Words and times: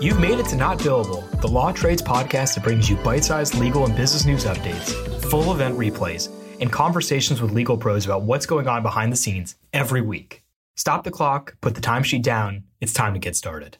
You've 0.00 0.20
made 0.20 0.38
it 0.38 0.46
to 0.46 0.56
Not 0.56 0.78
Billable, 0.78 1.40
the 1.40 1.46
Law 1.46 1.72
Trades 1.72 2.02
podcast 2.02 2.54
that 2.54 2.64
brings 2.64 2.90
you 2.90 2.96
bite 2.96 3.24
sized 3.24 3.54
legal 3.54 3.84
and 3.84 3.96
business 3.96 4.24
news 4.26 4.44
updates, 4.44 4.92
full 5.30 5.52
event 5.52 5.78
replays, 5.78 6.30
and 6.60 6.70
conversations 6.70 7.40
with 7.40 7.52
legal 7.52 7.76
pros 7.76 8.04
about 8.04 8.22
what's 8.22 8.44
going 8.44 8.66
on 8.66 8.82
behind 8.82 9.12
the 9.12 9.16
scenes 9.16 9.56
every 9.72 10.00
week. 10.00 10.42
Stop 10.76 11.04
the 11.04 11.10
clock, 11.10 11.56
put 11.60 11.74
the 11.74 11.80
timesheet 11.80 12.22
down. 12.22 12.64
It's 12.80 12.92
time 12.92 13.14
to 13.14 13.20
get 13.20 13.36
started. 13.36 13.78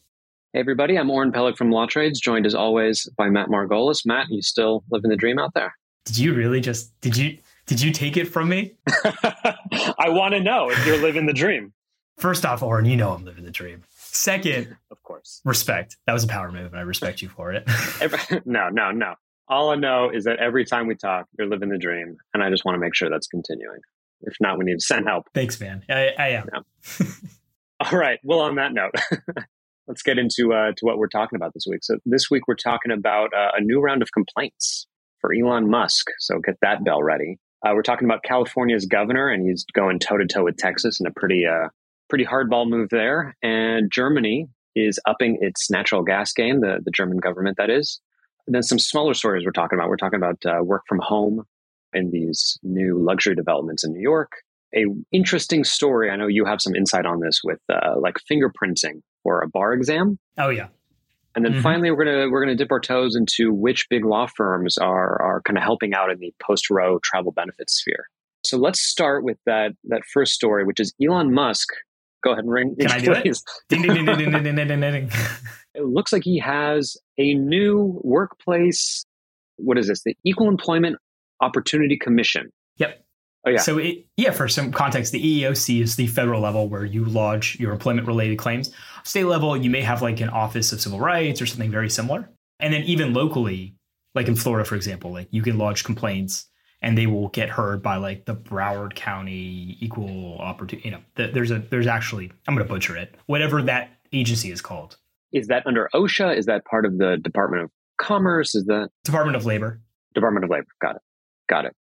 Hey, 0.53 0.61
everybody. 0.61 0.97
I'm 0.97 1.11
Oren 1.11 1.33
Peleg 1.33 1.57
from 1.57 1.71
Law 1.71 1.87
Trades, 1.87 2.21
joined 2.21 2.47
as 2.47 2.55
always 2.55 3.09
by 3.17 3.29
Matt 3.29 3.49
Margolis. 3.49 4.07
Matt, 4.07 4.29
you 4.31 4.41
still 4.41 4.85
living 4.91 5.11
the 5.11 5.17
dream 5.17 5.39
out 5.39 5.53
there? 5.55 5.75
Did 6.05 6.19
you 6.19 6.35
really 6.35 6.61
just, 6.61 6.99
did 7.01 7.17
you, 7.17 7.39
did 7.67 7.81
you 7.81 7.91
take 7.93 8.17
it 8.17 8.27
from 8.27 8.49
me? 8.49 8.75
I 9.99 10.09
want 10.09 10.35
to 10.35 10.41
know 10.41 10.71
if 10.71 10.87
you're 10.87 10.99
living 10.99 11.27
the 11.27 11.33
dream. 11.33 11.73
First 12.19 12.47
off, 12.47 12.63
Oren, 12.63 12.85
you 12.85 12.97
know 12.97 13.11
I'm 13.11 13.25
living 13.25 13.45
the 13.45 13.51
dream. 13.51 13.83
Second, 14.15 14.77
of 14.91 15.03
course, 15.03 15.41
respect. 15.45 15.97
That 16.07 16.13
was 16.13 16.25
a 16.25 16.29
power 16.29 16.51
move, 16.53 16.73
and 16.73 16.77
I 16.77 16.83
respect 16.83 17.21
you 17.21 17.29
for 17.29 17.53
it. 17.53 17.69
no, 18.47 18.69
no, 18.69 18.91
no. 18.93 19.15
All 19.49 19.71
I 19.71 19.75
know 19.75 20.11
is 20.11 20.25
that 20.25 20.39
every 20.39 20.65
time 20.65 20.87
we 20.87 20.95
talk, 20.95 21.27
you're 21.39 21.49
living 21.49 21.69
the 21.69 21.79
dream, 21.79 22.17
and 22.33 22.43
I 22.43 22.49
just 22.49 22.65
want 22.65 22.77
to 22.77 22.81
make 22.81 22.95
sure 22.95 23.11
that's 23.11 23.27
continuing. 23.27 23.81
If 24.23 24.37
not, 24.41 24.57
we 24.59 24.65
need 24.65 24.79
to 24.79 24.85
send 24.85 25.07
help. 25.07 25.27
Thanks, 25.35 25.61
man. 25.61 25.83
I, 25.91 26.11
I 26.19 26.29
am. 26.29 26.49
Yeah. 26.53 27.07
All 27.81 27.99
right. 27.99 28.19
Well, 28.23 28.41
on 28.41 28.55
that 28.55 28.73
note, 28.73 28.95
let's 29.89 30.03
get 30.03 30.19
into 30.19 30.55
uh, 30.55 30.73
to 30.77 30.85
what 30.85 30.97
we're 30.97 31.09
talking 31.09 31.37
about 31.37 31.53
this 31.53 31.67
week. 31.69 31.83
So 31.83 31.99
this 32.07 32.31
week 32.31 32.47
we're 32.47 32.55
talking 32.55 32.93
about 32.93 33.35
uh, 33.35 33.51
a 33.57 33.61
new 33.61 33.81
round 33.81 34.01
of 34.01 34.13
complaints 34.13 34.87
for 35.21 35.35
Elon 35.35 35.69
Musk. 35.69 36.07
So 36.21 36.39
get 36.39 36.57
that 36.63 36.85
bell 36.85 37.03
ready. 37.03 37.39
Uh, 37.67 37.73
we're 37.75 37.83
talking 37.83 38.07
about 38.07 38.23
California's 38.23 38.87
governor, 38.87 39.29
and 39.29 39.47
he's 39.47 39.65
going 39.73 39.99
toe 39.99 40.19
to 40.19 40.27
toe 40.27 40.45
with 40.45 40.57
Texas 40.57 41.01
in 41.01 41.07
a 41.07 41.11
pretty 41.11 41.45
uh, 41.47 41.69
pretty 42.09 42.25
hardball 42.25 42.69
move 42.69 42.89
there. 42.91 43.37
And 43.43 43.91
Germany 43.91 44.49
is 44.77 44.99
upping 45.07 45.39
its 45.41 45.71
natural 45.71 46.03
gas 46.03 46.33
game, 46.33 46.61
the, 46.61 46.81
the 46.85 46.91
German 46.91 47.19
government, 47.19 47.57
that 47.59 47.71
is. 47.71 48.01
And 48.47 48.55
then 48.55 48.63
some 48.63 48.79
smaller 48.79 49.15
stories 49.15 49.45
we're 49.45 49.53
talking 49.53 49.79
about. 49.79 49.89
We're 49.89 49.97
talking 49.97 50.19
about 50.19 50.45
uh, 50.45 50.63
work 50.63 50.83
from 50.89 50.99
home 50.99 51.45
in 51.93 52.11
these 52.11 52.59
new 52.63 52.99
luxury 52.99 53.35
developments 53.35 53.85
in 53.85 53.93
New 53.93 54.03
York. 54.03 54.33
A 54.77 54.87
interesting 55.13 55.63
story. 55.63 56.11
I 56.11 56.17
know 56.17 56.27
you 56.27 56.45
have 56.45 56.61
some 56.61 56.75
insight 56.75 57.07
on 57.07 57.21
this 57.21 57.41
with 57.45 57.61
uh, 57.73 57.95
like 57.99 58.17
fingerprinting 58.31 59.03
for 59.23 59.41
a 59.41 59.49
bar 59.49 59.73
exam. 59.73 60.19
Oh 60.37 60.49
yeah. 60.49 60.67
And 61.37 61.45
then 61.45 61.53
mm-hmm. 61.53 61.63
finally, 61.63 61.91
we're 61.91 62.05
gonna 62.05 62.29
we're 62.29 62.45
gonna 62.45 62.57
dip 62.57 62.73
our 62.73 62.81
toes 62.81 63.17
into 63.17 63.53
which 63.53 63.89
big 63.89 64.05
law 64.05 64.27
firms 64.27 64.77
are 64.79 65.21
are 65.23 65.43
kind 65.43 65.57
of 65.57 65.63
helping 65.63 65.95
out 65.95 66.11
in 66.11 66.19
the 66.19 66.33
post 66.43 66.71
Roe 66.71 66.99
travel 67.03 67.33
benefits 67.33 67.81
sphere. 67.81 68.09
So 68.45 68.57
let's 68.57 68.81
start 68.81 69.25
with 69.25 69.39
that 69.47 69.73
that 69.85 70.03
first 70.13 70.33
story, 70.33 70.65
which 70.65 70.81
is 70.81 70.93
Elon 71.03 71.33
Musk 71.33 71.69
Go 72.25 72.33
ahead 72.33 72.45
and 72.45 72.53
ring. 72.53 72.75
Can 72.81 72.91
I 72.91 73.01
do 73.01 73.13
it? 73.13 73.23
ding, 73.69 73.83
ding, 73.83 73.95
ding, 73.95 74.07
ding, 74.07 74.31
ding, 74.31 74.43
ding, 74.43 74.67
ding, 74.67 74.81
ding. 74.81 75.11
It 75.77 75.85
looks 75.85 76.13
like 76.13 76.23
he 76.23 76.39
has 76.39 76.97
a 77.19 77.35
new 77.35 78.01
workplace. 78.05 79.05
What 79.57 79.77
is 79.77 79.89
this? 79.89 80.03
The 80.05 80.17
Equal 80.25 80.49
Employment 80.49 80.97
Opportunity 81.41 81.99
Commission. 81.99 82.53
Yep. 82.77 83.05
Oh 83.45 83.51
yeah. 83.51 83.59
So 83.59 83.79
it, 83.79 84.07
yeah, 84.17 84.31
for 84.31 84.49
some 84.49 84.71
context, 84.71 85.11
the 85.11 85.43
EEOC 85.43 85.83
is 85.83 85.97
the 85.97 86.07
federal 86.07 86.41
level 86.41 86.69
where 86.69 86.85
you 86.85 87.05
lodge 87.05 87.59
your 87.59 87.73
employment 87.73 88.07
related 88.07 88.39
claims. 88.39 88.71
State 89.03 89.25
level, 89.25 89.57
you 89.57 89.69
may 89.69 89.83
have 89.83 90.01
like 90.01 90.21
an 90.21 90.29
Office 90.29 90.73
of 90.73 90.81
Civil 90.81 91.01
Rights 91.01 91.43
or 91.43 91.47
something 91.47 91.73
very 91.73 91.91
similar. 91.91 92.31
And 92.61 92.73
then 92.73 92.85
even 92.85 93.13
locally, 93.13 93.75
like 94.15 94.29
in 94.29 94.37
Florida, 94.37 94.65
for 94.65 94.77
example, 94.77 95.13
like 95.13 95.27
you 95.33 95.43
can 95.43 95.59
lodge 95.59 95.83
complaints 95.83 96.47
and 96.85 96.99
they 96.99 97.07
will 97.07 97.29
get 97.29 97.49
heard 97.49 97.83
by 97.83 97.97
like 97.97 98.27
the 98.27 98.37
Broward 98.37 98.95
County 98.95 99.79
Equal 99.81 100.37
Opportunity. 100.39 100.87
You 100.87 100.95
know, 100.97 101.01
the, 101.15 101.29
there's 101.29 101.51
a 101.51 101.59
there's 101.71 101.87
actually 101.87 102.31
I'm 102.47 102.55
going 102.55 102.65
to 102.65 102.73
butcher 102.73 102.95
it. 102.95 103.15
Whatever 103.25 103.63
that 103.63 103.91
agency 104.13 104.53
is 104.53 104.61
called. 104.61 104.99
Is 105.33 105.49
that 105.49 105.67
under 105.67 105.89
OSHA? 105.95 106.37
Is 106.37 106.45
that 106.45 106.65
part 106.67 106.85
of 106.85 106.99
the 106.99 107.17
Department 107.21 107.65
of 107.65 107.71
Commerce? 107.97 108.55
Is 108.55 108.67
that 108.67 108.91
Department 109.03 109.35
of 109.35 109.47
Labor? 109.47 109.81
Department 110.15 110.45
of 110.45 110.51
Labor. 110.51 110.67
Got 110.81 110.97
it. 110.97 111.03
Got 111.49 111.65
it. 111.65 111.75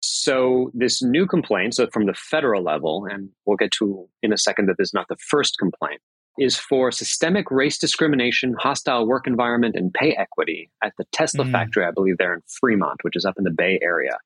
So 0.00 0.72
this 0.74 1.00
new 1.00 1.26
complaint, 1.26 1.76
so 1.76 1.86
from 1.92 2.06
the 2.06 2.14
federal 2.14 2.62
level, 2.62 3.06
and 3.08 3.28
we'll 3.46 3.56
get 3.56 3.70
to 3.78 4.08
in 4.22 4.32
a 4.32 4.38
second 4.38 4.66
that 4.66 4.78
this 4.78 4.88
is 4.88 4.94
not 4.94 5.06
the 5.08 5.16
first 5.16 5.58
complaint, 5.58 6.00
is 6.38 6.56
for 6.56 6.90
systemic 6.90 7.50
race 7.52 7.78
discrimination, 7.78 8.54
hostile 8.58 9.06
work 9.06 9.28
environment, 9.28 9.76
and 9.76 9.94
pay 9.94 10.12
equity 10.12 10.70
at 10.82 10.92
the 10.98 11.04
Tesla 11.12 11.44
mm. 11.44 11.52
factory, 11.52 11.84
I 11.84 11.92
believe, 11.92 12.18
they're 12.18 12.34
in 12.34 12.42
Fremont, 12.60 12.98
which 13.02 13.14
is 13.14 13.24
up 13.24 13.34
in 13.38 13.44
the 13.44 13.50
Bay 13.50 13.78
Area. 13.82 14.18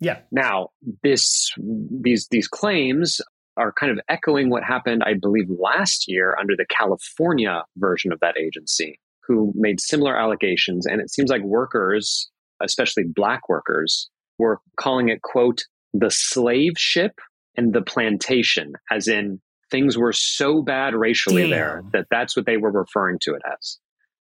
Yeah. 0.00 0.20
Now, 0.30 0.68
this 1.02 1.50
these 1.90 2.28
these 2.30 2.48
claims 2.48 3.20
are 3.56 3.72
kind 3.72 3.90
of 3.90 3.98
echoing 4.08 4.50
what 4.50 4.62
happened, 4.62 5.02
I 5.04 5.14
believe, 5.14 5.46
last 5.48 6.04
year 6.08 6.36
under 6.38 6.54
the 6.56 6.66
California 6.68 7.64
version 7.76 8.12
of 8.12 8.20
that 8.20 8.36
agency, 8.36 9.00
who 9.26 9.52
made 9.54 9.80
similar 9.80 10.16
allegations. 10.16 10.86
And 10.86 11.00
it 11.00 11.10
seems 11.10 11.30
like 11.30 11.42
workers, 11.42 12.30
especially 12.62 13.04
black 13.04 13.48
workers, 13.48 14.10
were 14.38 14.60
calling 14.78 15.08
it, 15.08 15.22
quote, 15.22 15.62
the 15.94 16.10
slave 16.10 16.74
ship 16.76 17.12
and 17.56 17.72
the 17.72 17.80
plantation, 17.80 18.74
as 18.90 19.08
in 19.08 19.40
things 19.70 19.96
were 19.96 20.12
so 20.12 20.62
bad 20.62 20.94
racially 20.94 21.42
Damn. 21.42 21.50
there 21.50 21.82
that 21.92 22.06
that's 22.10 22.36
what 22.36 22.44
they 22.44 22.58
were 22.58 22.70
referring 22.70 23.18
to 23.22 23.34
it 23.34 23.42
as. 23.50 23.78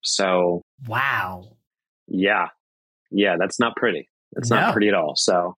So, 0.02 0.64
wow. 0.88 1.58
Yeah. 2.08 2.48
Yeah, 3.12 3.36
that's 3.40 3.60
not 3.60 3.76
pretty. 3.76 4.10
It's 4.34 4.50
no. 4.50 4.58
not 4.58 4.74
pretty 4.74 4.88
at 4.88 4.94
all. 4.94 5.16
So 5.16 5.56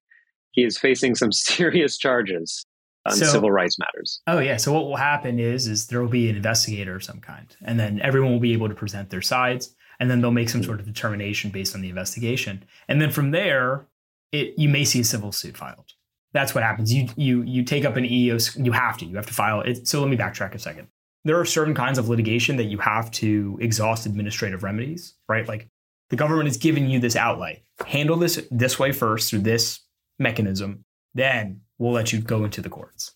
he 0.52 0.64
is 0.64 0.78
facing 0.78 1.16
some 1.16 1.32
serious 1.32 1.98
charges 1.98 2.66
on 3.06 3.16
so, 3.16 3.26
civil 3.26 3.52
rights 3.52 3.78
matters. 3.78 4.22
Oh 4.28 4.40
yeah. 4.40 4.58
So 4.58 4.72
what 4.72 4.86
will 4.86 4.96
happen 4.96 5.40
is 5.40 5.68
is 5.68 5.88
there 5.88 6.02
will 6.02 6.10
be 6.10 6.30
an 6.30 6.36
investigator 6.36 6.96
of 6.96 7.04
some 7.04 7.20
kind, 7.20 7.56
and 7.64 7.80
then 7.80 8.00
everyone 8.02 8.32
will 8.32 8.40
be 8.40 8.54
able 8.54 8.70
to 8.70 8.76
present 8.76 9.10
their 9.10 9.22
sides, 9.22 9.76
and 10.00 10.10
then 10.10 10.22
they'll 10.22 10.32
make 10.32 10.50
some 10.50 10.64
sort 10.64 10.80
of 10.80 10.86
determination 10.86 11.52
based 11.52 11.76
on 11.76 11.82
the 11.82 11.90
investigation, 11.90 12.64
and 12.88 13.02
then 13.02 13.12
from 13.12 13.32
there, 13.32 13.88
it 14.32 14.58
you 14.58 14.70
may 14.70 14.86
see 14.86 15.02
a 15.02 15.04
civil 15.04 15.32
suit 15.32 15.58
filed. 15.58 15.94
That's 16.32 16.56
what 16.56 16.64
happens. 16.64 16.94
You 16.94 17.10
you 17.16 17.42
you 17.44 17.64
take 17.64 17.86
up 17.86 17.98
an 17.98 18.06
EEO. 18.06 18.64
You 18.64 18.72
have 18.72 18.98
to. 19.00 19.06
You 19.06 19.16
have 19.16 19.28
to 19.28 19.34
file 19.34 19.62
it. 19.62 19.88
So 19.88 20.00
let 20.00 20.10
me 20.10 20.18
backtrack 20.18 20.56
a 20.56 20.60
second. 20.60 20.88
There 21.26 21.40
are 21.40 21.46
certain 21.46 21.74
kinds 21.74 21.98
of 21.98 22.10
litigation 22.10 22.58
that 22.58 22.66
you 22.66 22.78
have 22.80 23.10
to 23.12 23.58
exhaust 23.62 24.06
administrative 24.06 24.64
remedies, 24.64 25.14
right? 25.30 25.48
Like 25.48 25.70
the 26.10 26.16
government 26.16 26.50
is 26.50 26.58
giving 26.58 26.90
you 26.90 27.00
this 27.00 27.16
outlay. 27.16 27.64
Handle 27.86 28.18
this 28.18 28.46
this 28.52 28.78
way 28.78 28.92
first 28.92 29.30
through 29.30 29.40
this 29.40 29.82
mechanism. 30.20 30.86
Then 31.14 31.62
we'll 31.78 31.92
let 31.92 32.14
you 32.14 32.20
go 32.20 32.44
into 32.44 32.62
the 32.62 32.70
courts. 32.70 33.14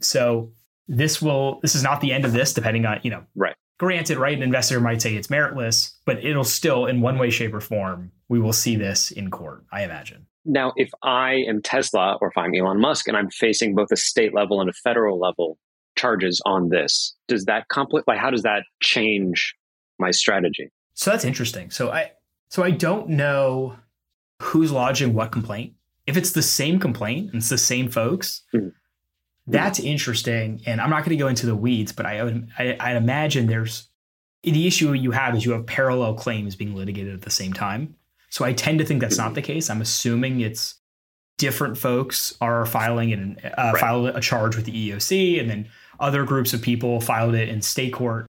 So 0.00 0.52
this 0.86 1.20
will 1.20 1.60
this 1.60 1.74
is 1.74 1.82
not 1.82 2.00
the 2.00 2.12
end 2.12 2.24
of 2.24 2.32
this, 2.32 2.52
depending 2.52 2.86
on, 2.86 3.00
you 3.02 3.10
know, 3.10 3.24
right. 3.34 3.54
Granted, 3.78 4.18
right, 4.18 4.36
an 4.36 4.42
investor 4.42 4.80
might 4.80 5.00
say 5.00 5.14
it's 5.14 5.28
meritless, 5.28 5.92
but 6.04 6.24
it'll 6.24 6.42
still, 6.42 6.86
in 6.86 7.00
one 7.00 7.16
way, 7.16 7.30
shape, 7.30 7.54
or 7.54 7.60
form, 7.60 8.10
we 8.28 8.40
will 8.40 8.52
see 8.52 8.74
this 8.74 9.12
in 9.12 9.30
court, 9.30 9.64
I 9.70 9.84
imagine. 9.84 10.26
Now, 10.44 10.72
if 10.76 10.90
I 11.04 11.44
am 11.46 11.62
Tesla 11.62 12.18
or 12.20 12.28
if 12.28 12.36
I'm 12.36 12.54
Elon 12.56 12.80
Musk 12.80 13.06
and 13.06 13.16
I'm 13.16 13.30
facing 13.30 13.76
both 13.76 13.92
a 13.92 13.96
state 13.96 14.34
level 14.34 14.60
and 14.60 14.68
a 14.68 14.72
federal 14.72 15.20
level 15.20 15.58
charges 15.96 16.42
on 16.44 16.70
this, 16.70 17.14
does 17.28 17.44
that 17.44 17.68
complicate 17.68 18.08
like 18.08 18.18
how 18.18 18.30
does 18.30 18.42
that 18.42 18.64
change 18.82 19.54
my 20.00 20.10
strategy? 20.10 20.72
So 20.94 21.10
that's 21.10 21.24
interesting. 21.24 21.70
So 21.70 21.90
I 21.90 22.12
so 22.48 22.62
I 22.62 22.70
don't 22.70 23.10
know 23.10 23.76
who's 24.40 24.72
lodging 24.72 25.14
what 25.14 25.32
complaint. 25.32 25.74
If 26.06 26.16
it's 26.16 26.32
the 26.32 26.42
same 26.42 26.78
complaint 26.78 27.32
and 27.32 27.36
it's 27.36 27.50
the 27.50 27.58
same 27.58 27.90
folks, 27.90 28.42
mm-hmm. 28.54 28.68
that's 29.46 29.78
interesting. 29.78 30.62
And 30.64 30.80
I'm 30.80 30.90
not 30.90 31.04
going 31.04 31.16
to 31.16 31.22
go 31.22 31.28
into 31.28 31.46
the 31.46 31.56
weeds, 31.56 31.92
but 31.92 32.06
I 32.06 32.22
would 32.24 32.48
I, 32.58 32.76
I'd 32.80 32.96
imagine 32.96 33.46
there's 33.46 33.88
the 34.42 34.66
issue 34.66 34.92
you 34.92 35.10
have 35.10 35.36
is 35.36 35.44
you 35.44 35.52
have 35.52 35.66
parallel 35.66 36.14
claims 36.14 36.56
being 36.56 36.74
litigated 36.74 37.12
at 37.12 37.22
the 37.22 37.30
same 37.30 37.52
time. 37.52 37.94
So 38.30 38.44
I 38.44 38.52
tend 38.52 38.78
to 38.78 38.84
think 38.84 39.00
that's 39.00 39.18
not 39.18 39.34
the 39.34 39.42
case. 39.42 39.70
I'm 39.70 39.80
assuming 39.80 40.40
it's 40.40 40.74
different 41.38 41.78
folks 41.78 42.36
are 42.40 42.66
filing 42.66 43.12
and 43.12 43.38
uh, 43.44 43.72
right. 43.72 43.78
filed 43.78 44.08
a 44.08 44.20
charge 44.20 44.56
with 44.56 44.66
the 44.66 44.90
EOC, 44.90 45.40
and 45.40 45.48
then 45.48 45.68
other 45.98 46.24
groups 46.24 46.52
of 46.52 46.60
people 46.60 47.00
filed 47.00 47.34
it 47.34 47.48
in 47.48 47.62
state 47.62 47.92
court. 47.92 48.26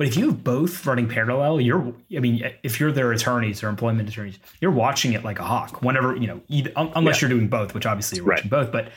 But 0.00 0.06
if 0.06 0.16
you 0.16 0.28
have 0.28 0.42
both 0.42 0.86
running 0.86 1.08
parallel, 1.08 1.60
you're, 1.60 1.92
I 2.16 2.20
mean, 2.20 2.42
if 2.62 2.80
you're 2.80 2.90
their 2.90 3.12
attorneys 3.12 3.62
or 3.62 3.68
employment 3.68 4.08
attorneys, 4.08 4.38
you're 4.58 4.70
watching 4.70 5.12
it 5.12 5.24
like 5.24 5.38
a 5.38 5.42
hawk 5.42 5.82
whenever, 5.82 6.16
you 6.16 6.26
know, 6.26 6.40
either, 6.48 6.72
unless 6.74 7.20
yeah. 7.20 7.28
you're 7.28 7.36
doing 7.36 7.48
both, 7.48 7.74
which 7.74 7.84
obviously 7.84 8.16
you're 8.16 8.24
watching 8.24 8.48
right. 8.48 8.64
both. 8.64 8.72
But 8.72 8.92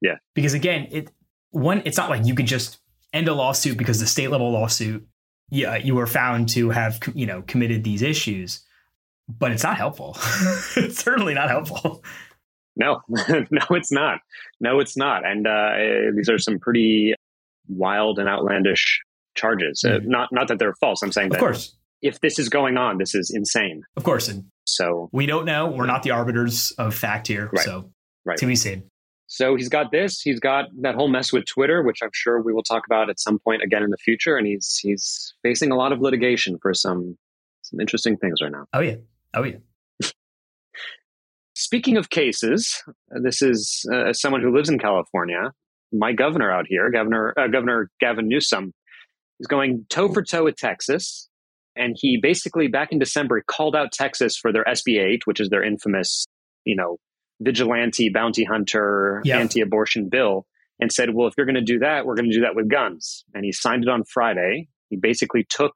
yeah, 0.00 0.16
because 0.34 0.52
again, 0.52 0.88
it, 0.90 1.12
one, 1.52 1.82
it's 1.84 1.96
not 1.96 2.10
like 2.10 2.26
you 2.26 2.34
could 2.34 2.46
just 2.46 2.78
end 3.12 3.28
a 3.28 3.32
lawsuit 3.32 3.78
because 3.78 4.00
the 4.00 4.08
state 4.08 4.26
level 4.26 4.50
lawsuit, 4.50 5.06
yeah, 5.50 5.76
you 5.76 5.94
were 5.94 6.08
found 6.08 6.48
to 6.48 6.70
have, 6.70 6.98
you 7.14 7.26
know, 7.26 7.42
committed 7.42 7.84
these 7.84 8.02
issues, 8.02 8.64
but 9.28 9.52
it's 9.52 9.62
not 9.62 9.76
helpful. 9.76 10.16
it's 10.76 10.98
certainly 10.98 11.34
not 11.34 11.48
helpful. 11.48 12.02
No, 12.74 13.02
no, 13.08 13.66
it's 13.70 13.92
not. 13.92 14.18
No, 14.58 14.80
it's 14.80 14.96
not. 14.96 15.24
And 15.24 15.46
uh, 15.46 15.74
these 16.12 16.28
are 16.28 16.40
some 16.40 16.58
pretty 16.58 17.14
wild 17.68 18.18
and 18.18 18.28
outlandish 18.28 19.00
charges. 19.34 19.82
Mm-hmm. 19.84 19.96
Uh, 19.96 20.00
hmm. 20.00 20.10
not 20.10 20.28
not 20.32 20.48
that 20.48 20.58
they're 20.58 20.74
false. 20.80 21.02
I'm 21.02 21.12
saying 21.12 21.28
of 21.28 21.32
that 21.32 21.40
course. 21.40 21.76
if 22.02 22.20
this 22.20 22.38
is 22.38 22.48
going 22.48 22.76
on, 22.76 22.98
this 22.98 23.14
is 23.14 23.32
insane. 23.34 23.82
Of 23.96 24.04
course. 24.04 24.28
And 24.28 24.44
so 24.64 25.08
we 25.12 25.26
don't 25.26 25.44
know. 25.44 25.68
We're 25.68 25.86
not 25.86 26.02
the 26.02 26.10
arbiters 26.10 26.72
of 26.78 26.94
fact 26.94 27.26
here. 27.26 27.50
Right. 27.52 27.64
So 27.64 27.90
right. 28.24 28.38
to 28.38 28.46
be 28.46 28.56
seen. 28.56 28.84
So 29.26 29.56
he's 29.56 29.68
got 29.68 29.90
this. 29.90 30.20
He's 30.20 30.38
got 30.38 30.66
that 30.82 30.94
whole 30.94 31.08
mess 31.08 31.32
with 31.32 31.44
Twitter, 31.46 31.82
which 31.82 31.98
I'm 32.02 32.10
sure 32.12 32.40
we 32.42 32.52
will 32.52 32.62
talk 32.62 32.84
about 32.86 33.10
at 33.10 33.18
some 33.18 33.38
point 33.38 33.62
again 33.62 33.82
in 33.82 33.90
the 33.90 33.96
future. 33.96 34.36
And 34.36 34.46
he's 34.46 34.78
he's 34.80 35.34
facing 35.42 35.72
a 35.72 35.76
lot 35.76 35.92
of 35.92 36.00
litigation 36.00 36.58
for 36.60 36.74
some 36.74 37.16
some 37.62 37.80
interesting 37.80 38.16
things 38.16 38.40
right 38.42 38.52
now. 38.52 38.66
Oh 38.72 38.80
yeah. 38.80 38.96
Oh 39.34 39.42
yeah. 39.42 39.56
Speaking 41.56 41.96
of 41.96 42.10
cases, 42.10 42.82
this 43.22 43.42
is 43.42 43.84
uh, 43.92 44.12
someone 44.12 44.42
who 44.42 44.54
lives 44.54 44.68
in 44.68 44.78
California. 44.78 45.52
My 45.92 46.12
governor 46.12 46.52
out 46.52 46.66
here, 46.68 46.90
Governor 46.90 47.34
uh, 47.38 47.46
Governor 47.48 47.90
Gavin 48.00 48.28
Newsom, 48.28 48.72
is 49.44 49.46
going 49.46 49.84
toe 49.90 50.08
for 50.08 50.22
toe 50.22 50.44
with 50.44 50.56
Texas, 50.56 51.28
and 51.76 51.94
he 51.98 52.18
basically 52.20 52.68
back 52.68 52.92
in 52.92 52.98
December 52.98 53.42
called 53.46 53.76
out 53.76 53.92
Texas 53.92 54.36
for 54.36 54.52
their 54.52 54.64
SB 54.64 54.98
8, 54.98 55.26
which 55.26 55.40
is 55.40 55.50
their 55.50 55.62
infamous, 55.62 56.26
you 56.64 56.76
know, 56.76 56.96
vigilante 57.40 58.10
bounty 58.12 58.44
hunter 58.44 59.20
yeah. 59.24 59.38
anti-abortion 59.38 60.08
bill, 60.08 60.46
and 60.80 60.90
said, 60.90 61.10
"Well, 61.14 61.28
if 61.28 61.34
you're 61.36 61.46
going 61.46 61.54
to 61.56 61.60
do 61.60 61.80
that, 61.80 62.06
we're 62.06 62.16
going 62.16 62.30
to 62.30 62.34
do 62.34 62.42
that 62.42 62.56
with 62.56 62.68
guns." 62.70 63.24
And 63.34 63.44
he 63.44 63.52
signed 63.52 63.84
it 63.84 63.90
on 63.90 64.04
Friday. 64.04 64.68
He 64.88 64.96
basically 64.96 65.46
took 65.48 65.72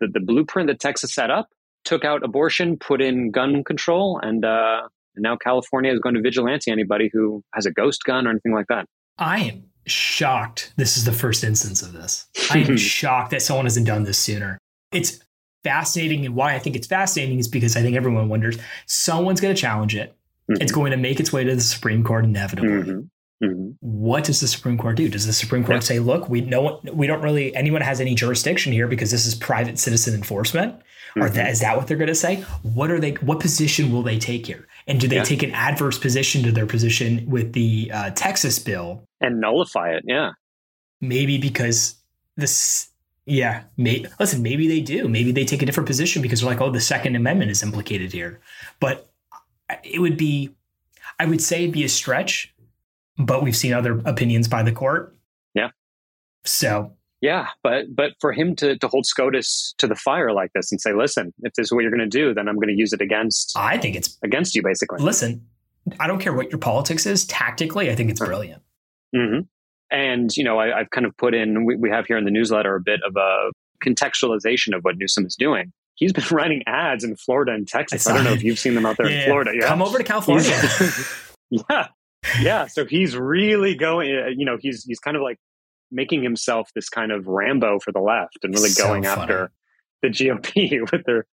the, 0.00 0.08
the 0.12 0.20
blueprint 0.20 0.68
that 0.68 0.80
Texas 0.80 1.14
set 1.14 1.30
up, 1.30 1.48
took 1.84 2.04
out 2.04 2.24
abortion, 2.24 2.78
put 2.78 3.00
in 3.00 3.30
gun 3.30 3.62
control, 3.62 4.18
and 4.20 4.44
uh, 4.44 4.82
and 5.14 5.22
now 5.22 5.36
California 5.36 5.92
is 5.92 6.00
going 6.00 6.16
to 6.16 6.20
vigilante 6.20 6.70
anybody 6.70 7.10
who 7.12 7.44
has 7.54 7.66
a 7.66 7.70
ghost 7.70 8.02
gun 8.04 8.26
or 8.26 8.30
anything 8.30 8.52
like 8.52 8.66
that. 8.68 8.86
I 9.18 9.40
am 9.40 9.64
shocked 9.86 10.72
this 10.76 10.96
is 10.96 11.04
the 11.04 11.12
first 11.12 11.44
instance 11.44 11.82
of 11.82 11.92
this. 11.92 12.26
I 12.50 12.58
am 12.58 12.76
shocked 12.78 13.30
that 13.30 13.42
someone 13.42 13.66
hasn't 13.66 13.86
done 13.86 14.04
this 14.04 14.18
sooner. 14.18 14.58
It's 14.92 15.20
fascinating. 15.62 16.24
And 16.24 16.34
why 16.34 16.54
I 16.54 16.58
think 16.58 16.76
it's 16.76 16.86
fascinating 16.86 17.38
is 17.38 17.48
because 17.48 17.76
I 17.76 17.82
think 17.82 17.96
everyone 17.96 18.28
wonders 18.28 18.58
someone's 18.86 19.40
going 19.40 19.54
to 19.54 19.60
challenge 19.60 19.94
it. 19.94 20.16
Mm-hmm. 20.50 20.62
It's 20.62 20.72
going 20.72 20.90
to 20.90 20.96
make 20.96 21.20
its 21.20 21.32
way 21.32 21.44
to 21.44 21.54
the 21.54 21.60
Supreme 21.60 22.04
Court 22.04 22.24
inevitably. 22.24 22.70
Mm-hmm. 22.70 23.00
Mm-hmm. 23.42 23.70
What 23.80 24.24
does 24.24 24.40
the 24.40 24.46
Supreme 24.46 24.78
Court 24.78 24.96
do? 24.96 25.08
Does 25.08 25.26
the 25.26 25.32
Supreme 25.32 25.64
Court 25.64 25.76
yeah. 25.76 25.80
say, 25.80 25.98
"Look, 25.98 26.28
we 26.28 26.42
no 26.42 26.62
one, 26.62 26.78
we 26.92 27.06
don't 27.06 27.22
really 27.22 27.54
anyone 27.56 27.80
has 27.80 28.00
any 28.00 28.14
jurisdiction 28.14 28.72
here 28.72 28.86
because 28.86 29.10
this 29.10 29.26
is 29.26 29.34
private 29.34 29.78
citizen 29.78 30.14
enforcement"? 30.14 30.80
Or 31.16 31.28
that, 31.28 31.50
is 31.50 31.60
that 31.60 31.76
what 31.76 31.86
they're 31.86 31.96
going 31.96 32.08
to 32.08 32.14
say? 32.14 32.44
What 32.62 32.90
are 32.90 32.98
they? 32.98 33.12
What 33.12 33.40
position 33.40 33.92
will 33.92 34.02
they 34.02 34.18
take 34.18 34.46
here? 34.46 34.66
And 34.86 35.00
do 35.00 35.08
they 35.08 35.16
yeah. 35.16 35.24
take 35.24 35.42
an 35.42 35.52
adverse 35.52 35.98
position 35.98 36.42
to 36.42 36.52
their 36.52 36.66
position 36.66 37.24
with 37.28 37.52
the 37.52 37.90
uh, 37.92 38.10
Texas 38.10 38.58
bill 38.58 39.06
and 39.20 39.40
nullify 39.40 39.90
it? 39.90 40.02
Yeah, 40.06 40.32
maybe 41.00 41.38
because 41.38 41.96
this. 42.36 42.90
Yeah, 43.26 43.62
may, 43.78 44.04
listen, 44.20 44.42
maybe 44.42 44.68
they 44.68 44.82
do. 44.82 45.08
Maybe 45.08 45.32
they 45.32 45.46
take 45.46 45.62
a 45.62 45.64
different 45.64 45.86
position 45.86 46.20
because 46.20 46.42
they're 46.42 46.50
like, 46.50 46.60
oh, 46.60 46.70
the 46.70 46.78
Second 46.78 47.16
Amendment 47.16 47.50
is 47.50 47.62
implicated 47.62 48.12
here. 48.12 48.42
But 48.80 49.10
it 49.82 49.98
would 50.00 50.18
be, 50.18 50.54
I 51.18 51.24
would 51.24 51.40
say, 51.40 51.62
it'd 51.62 51.72
be 51.72 51.84
a 51.84 51.88
stretch. 51.88 52.54
But 53.16 53.42
we've 53.42 53.56
seen 53.56 53.72
other 53.72 54.02
opinions 54.04 54.46
by 54.46 54.62
the 54.62 54.72
court. 54.72 55.16
Yeah. 55.54 55.68
So 56.44 56.92
yeah, 57.24 57.48
but 57.62 57.86
but 57.96 58.12
for 58.20 58.34
him 58.34 58.54
to 58.56 58.76
to 58.76 58.86
hold 58.86 59.06
SCOTUS 59.06 59.74
to 59.78 59.86
the 59.86 59.94
fire 59.94 60.30
like 60.30 60.52
this 60.54 60.70
and 60.70 60.78
say, 60.78 60.92
listen, 60.92 61.32
if 61.38 61.54
this 61.54 61.68
is 61.68 61.72
what 61.72 61.80
you're 61.80 61.90
going 61.90 62.08
to 62.08 62.18
do, 62.18 62.34
then 62.34 62.48
I'm 62.48 62.56
going 62.56 62.68
to 62.68 62.76
use 62.76 62.92
it 62.92 63.00
against. 63.00 63.56
I 63.56 63.78
think 63.78 63.96
it's 63.96 64.18
against 64.22 64.54
you, 64.54 64.62
basically. 64.62 65.00
Listen, 65.00 65.46
I 65.98 66.06
don't 66.06 66.18
care 66.18 66.34
what 66.34 66.50
your 66.50 66.58
politics 66.58 67.06
is. 67.06 67.24
Tactically, 67.24 67.90
I 67.90 67.94
think 67.94 68.10
it's 68.10 68.20
brilliant. 68.20 68.62
Mm-hmm. 69.16 69.40
And 69.90 70.36
you 70.36 70.44
know, 70.44 70.58
I, 70.58 70.76
have 70.76 70.90
kind 70.90 71.06
of 71.06 71.16
put 71.16 71.32
in. 71.32 71.64
We, 71.64 71.76
we 71.76 71.88
have 71.88 72.04
here 72.04 72.18
in 72.18 72.26
the 72.26 72.30
newsletter 72.30 72.74
a 72.74 72.80
bit 72.80 73.00
of 73.06 73.16
a 73.16 73.50
contextualization 73.82 74.76
of 74.76 74.84
what 74.84 74.98
Newsom 74.98 75.24
is 75.24 75.34
doing. 75.34 75.72
He's 75.94 76.12
been 76.12 76.26
running 76.30 76.62
ads 76.66 77.04
in 77.04 77.16
Florida 77.16 77.52
and 77.52 77.66
Texas. 77.66 78.06
I, 78.06 78.10
I 78.10 78.16
don't 78.16 78.24
know 78.24 78.32
if 78.32 78.42
you've 78.42 78.58
seen 78.58 78.74
them 78.74 78.84
out 78.84 78.98
there 78.98 79.08
yeah, 79.10 79.20
in 79.20 79.28
Florida. 79.30 79.52
Yeah, 79.58 79.66
come 79.66 79.80
over 79.80 79.96
to 79.96 80.04
California. 80.04 80.60
yeah, 81.50 81.86
yeah. 82.42 82.66
So 82.66 82.84
he's 82.84 83.16
really 83.16 83.74
going. 83.76 84.10
You 84.36 84.44
know, 84.44 84.58
he's 84.60 84.84
he's 84.84 84.98
kind 84.98 85.16
of 85.16 85.22
like 85.22 85.38
making 85.94 86.22
himself 86.22 86.70
this 86.74 86.88
kind 86.88 87.12
of 87.12 87.26
Rambo 87.26 87.78
for 87.78 87.92
the 87.92 88.00
left 88.00 88.38
and 88.42 88.52
really 88.52 88.70
so 88.70 88.84
going 88.84 89.04
funny. 89.04 89.22
after 89.22 89.50
the 90.02 90.08
GOP 90.08 90.80
with 90.92 91.04
their 91.06 91.26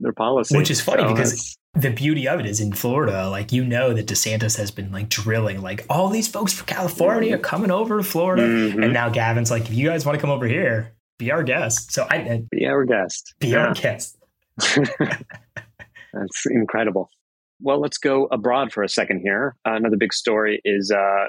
their 0.00 0.12
policy. 0.12 0.56
Which 0.56 0.70
is 0.70 0.80
funny 0.80 1.02
so 1.02 1.14
because 1.14 1.56
the 1.74 1.90
beauty 1.90 2.28
of 2.28 2.40
it 2.40 2.46
is 2.46 2.60
in 2.60 2.72
Florida, 2.72 3.28
like 3.28 3.52
you 3.52 3.64
know 3.64 3.92
that 3.92 4.06
DeSantis 4.06 4.56
has 4.56 4.70
been 4.70 4.92
like 4.92 5.08
drilling 5.08 5.60
like 5.60 5.84
all 5.90 6.08
these 6.08 6.28
folks 6.28 6.52
from 6.52 6.66
California 6.66 7.34
mm-hmm. 7.34 7.42
coming 7.42 7.70
over 7.70 7.98
to 7.98 8.04
Florida. 8.04 8.42
Mm-hmm. 8.42 8.82
And 8.82 8.92
now 8.92 9.08
Gavin's 9.08 9.50
like, 9.50 9.64
if 9.64 9.74
you 9.74 9.88
guys 9.88 10.06
want 10.06 10.16
to 10.16 10.20
come 10.20 10.30
over 10.30 10.46
here, 10.46 10.94
be 11.18 11.30
our 11.30 11.42
guest. 11.42 11.92
So 11.92 12.06
I, 12.10 12.16
I 12.16 12.42
be 12.50 12.66
our 12.66 12.84
guest. 12.84 13.34
Be 13.40 13.48
yeah. 13.48 13.66
our 13.66 13.74
guest. 13.74 14.18
That's 14.58 16.46
incredible. 16.46 17.10
Well, 17.60 17.80
let's 17.80 17.98
go 17.98 18.26
abroad 18.26 18.72
for 18.72 18.82
a 18.82 18.88
second 18.88 19.20
here. 19.20 19.56
Uh, 19.66 19.74
another 19.74 19.96
big 19.96 20.12
story 20.12 20.60
is, 20.64 20.90
uh, 20.90 21.28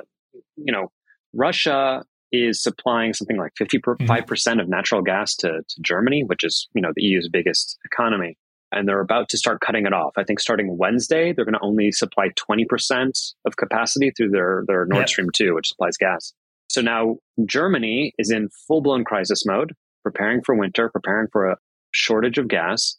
you 0.58 0.72
know, 0.72 0.92
Russia 1.34 2.04
is 2.44 2.62
supplying 2.62 3.14
something 3.14 3.38
like 3.38 3.54
55% 3.60 3.80
mm-hmm. 3.80 4.60
of 4.60 4.70
natural 4.70 5.02
gas 5.02 5.36
to, 5.38 5.62
to 5.68 5.82
Germany, 5.82 6.24
which 6.24 6.44
is, 6.44 6.68
you 6.74 6.82
know, 6.82 6.92
the 6.96 7.04
EU's 7.04 7.30
biggest 7.30 7.78
economy. 7.86 8.38
And 8.72 8.88
they're 8.88 9.00
about 9.00 9.30
to 9.30 9.38
start 9.38 9.62
cutting 9.62 9.86
it 9.86 9.94
off. 9.94 10.14
I 10.18 10.24
think 10.24 10.40
starting 10.40 10.78
Wednesday, 10.78 11.32
they're 11.32 11.46
going 11.46 11.54
to 11.54 11.62
only 11.62 11.92
supply 11.92 12.30
20% 12.30 13.34
of 13.46 13.56
capacity 13.56 14.12
through 14.12 14.32
their, 14.32 14.64
their 14.68 14.86
Nord 14.86 15.02
yep. 15.02 15.10
Stream 15.10 15.30
2, 15.34 15.56
which 15.56 15.70
supplies 15.70 15.98
gas. 15.98 16.34
So 16.68 16.82
now 16.82 17.18
Germany 17.46 18.14
is 18.18 18.32
in 18.32 18.50
full 18.68 18.82
blown 18.82 19.04
crisis 19.04 19.46
mode, 19.46 19.74
preparing 20.04 20.42
for 20.44 20.56
winter, 20.56 20.90
preparing 20.90 21.28
for 21.32 21.50
a 21.50 21.58
shortage 21.92 22.38
of 22.38 22.48
gas. 22.48 22.98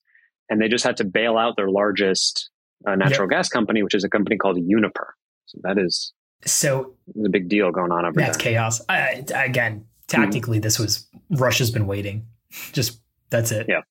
And 0.48 0.60
they 0.60 0.68
just 0.68 0.84
had 0.84 0.96
to 0.98 1.04
bail 1.04 1.36
out 1.36 1.56
their 1.56 1.68
largest 1.68 2.48
uh, 2.86 2.94
natural 2.94 3.26
yep. 3.26 3.38
gas 3.38 3.48
company, 3.48 3.82
which 3.82 3.94
is 3.94 4.04
a 4.04 4.08
company 4.08 4.36
called 4.36 4.58
Uniper. 4.58 5.14
So 5.46 5.58
that 5.62 5.78
is 5.78 6.12
so 6.44 6.94
there's 7.14 7.26
a 7.26 7.30
big 7.30 7.48
deal 7.48 7.70
going 7.70 7.92
on 7.92 8.04
over 8.04 8.18
that's 8.18 8.36
there. 8.36 8.52
chaos. 8.52 8.80
I, 8.88 9.24
again, 9.34 9.86
tactically, 10.06 10.58
mm-hmm. 10.58 10.62
this 10.62 10.78
was 10.78 11.08
Russia's 11.30 11.70
been 11.70 11.86
waiting. 11.86 12.26
Just 12.72 13.00
that's 13.30 13.52
it. 13.52 13.66
Yeah. 13.68 13.82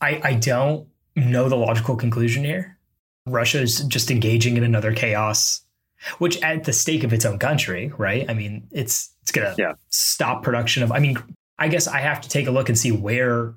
I, 0.00 0.20
I 0.22 0.34
don't 0.34 0.88
know 1.16 1.48
the 1.48 1.56
logical 1.56 1.96
conclusion 1.96 2.44
here. 2.44 2.78
Russia 3.26 3.60
is 3.60 3.80
just 3.84 4.10
engaging 4.10 4.56
in 4.56 4.64
another 4.64 4.92
chaos, 4.92 5.62
which 6.18 6.40
at 6.42 6.64
the 6.64 6.72
stake 6.72 7.04
of 7.04 7.12
its 7.12 7.24
own 7.24 7.38
country, 7.38 7.92
right? 7.98 8.28
I 8.28 8.34
mean, 8.34 8.66
it's 8.72 9.14
it's 9.22 9.30
gonna 9.30 9.54
yeah. 9.58 9.74
stop 9.90 10.42
production 10.42 10.82
of. 10.82 10.90
I 10.90 10.98
mean, 10.98 11.18
I 11.58 11.68
guess 11.68 11.86
I 11.86 11.98
have 11.98 12.20
to 12.22 12.28
take 12.28 12.46
a 12.46 12.50
look 12.50 12.68
and 12.68 12.78
see 12.78 12.90
where 12.90 13.54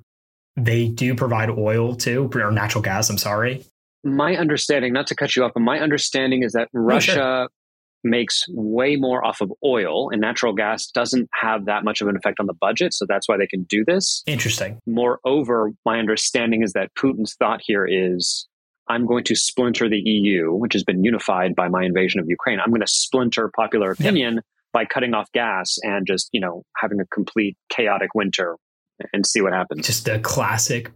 they 0.56 0.88
do 0.88 1.14
provide 1.14 1.50
oil 1.50 1.96
to 1.96 2.30
or 2.34 2.50
natural 2.52 2.82
gas. 2.82 3.10
I'm 3.10 3.18
sorry. 3.18 3.64
My 4.04 4.36
understanding, 4.36 4.92
not 4.92 5.06
to 5.08 5.14
cut 5.14 5.34
you 5.34 5.44
off, 5.44 5.52
but 5.54 5.60
my 5.60 5.80
understanding 5.80 6.42
is 6.42 6.52
that 6.52 6.68
Russia 6.74 7.12
sure 7.12 7.48
makes 8.04 8.44
way 8.50 8.96
more 8.96 9.24
off 9.24 9.40
of 9.40 9.52
oil 9.64 10.10
and 10.10 10.20
natural 10.20 10.52
gas 10.52 10.86
doesn't 10.86 11.28
have 11.32 11.64
that 11.64 11.84
much 11.84 12.00
of 12.00 12.08
an 12.08 12.16
effect 12.16 12.38
on 12.38 12.46
the 12.46 12.54
budget. 12.54 12.92
So 12.92 13.06
that's 13.08 13.28
why 13.28 13.36
they 13.36 13.46
can 13.46 13.64
do 13.64 13.84
this. 13.84 14.22
Interesting. 14.26 14.78
Moreover, 14.86 15.72
my 15.84 15.98
understanding 15.98 16.62
is 16.62 16.74
that 16.74 16.90
Putin's 16.94 17.34
thought 17.34 17.60
here 17.64 17.86
is 17.86 18.46
I'm 18.88 19.06
going 19.06 19.24
to 19.24 19.34
splinter 19.34 19.88
the 19.88 19.98
EU, 19.98 20.52
which 20.52 20.74
has 20.74 20.84
been 20.84 21.02
unified 21.02 21.54
by 21.54 21.68
my 21.68 21.84
invasion 21.84 22.20
of 22.20 22.26
Ukraine. 22.28 22.60
I'm 22.60 22.70
going 22.70 22.82
to 22.82 22.86
splinter 22.86 23.50
popular 23.56 23.92
opinion 23.92 24.34
yep. 24.34 24.44
by 24.72 24.84
cutting 24.84 25.14
off 25.14 25.32
gas 25.32 25.78
and 25.82 26.06
just, 26.06 26.28
you 26.32 26.40
know, 26.40 26.64
having 26.76 27.00
a 27.00 27.06
complete 27.06 27.56
chaotic 27.70 28.10
winter 28.14 28.56
and 29.12 29.26
see 29.26 29.40
what 29.40 29.52
happens. 29.52 29.86
Just 29.86 30.06
a 30.08 30.18
classic 30.18 30.92